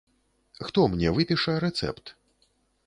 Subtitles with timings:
[0.69, 2.15] Хто мне выпіша рэцэпт?